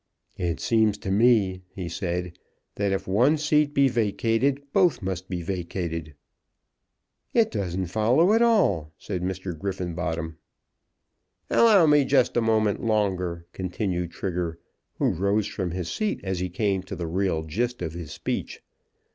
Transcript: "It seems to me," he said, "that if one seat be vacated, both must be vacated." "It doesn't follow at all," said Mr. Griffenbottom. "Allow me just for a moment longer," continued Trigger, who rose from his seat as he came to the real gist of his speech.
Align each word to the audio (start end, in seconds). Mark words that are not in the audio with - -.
"It 0.39 0.59
seems 0.59 0.97
to 0.97 1.11
me," 1.11 1.61
he 1.69 1.87
said, 1.87 2.35
"that 2.73 2.91
if 2.91 3.07
one 3.07 3.37
seat 3.37 3.71
be 3.75 3.87
vacated, 3.87 4.63
both 4.73 5.03
must 5.03 5.29
be 5.29 5.43
vacated." 5.43 6.15
"It 7.35 7.51
doesn't 7.51 7.85
follow 7.85 8.33
at 8.33 8.41
all," 8.41 8.93
said 8.97 9.21
Mr. 9.21 9.55
Griffenbottom. 9.55 10.37
"Allow 11.51 11.85
me 11.85 12.03
just 12.03 12.33
for 12.33 12.39
a 12.39 12.41
moment 12.41 12.83
longer," 12.83 13.45
continued 13.53 14.09
Trigger, 14.09 14.57
who 14.95 15.11
rose 15.11 15.45
from 15.45 15.69
his 15.69 15.87
seat 15.87 16.19
as 16.23 16.39
he 16.39 16.49
came 16.49 16.81
to 16.81 16.95
the 16.95 17.05
real 17.05 17.43
gist 17.43 17.83
of 17.83 17.93
his 17.93 18.09
speech. 18.11 18.59